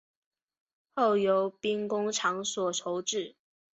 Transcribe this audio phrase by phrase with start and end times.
[0.95, 3.35] 后由兵工厂所铸制。